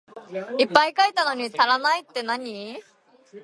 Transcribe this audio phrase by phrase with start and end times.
[0.57, 2.81] いっぱい書いたのに足らないってなに？